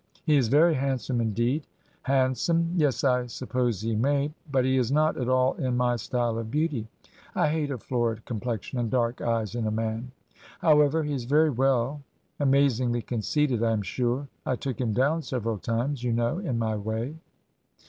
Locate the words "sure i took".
13.83-14.81